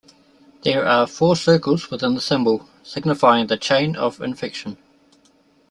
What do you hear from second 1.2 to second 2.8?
circles within the symbol,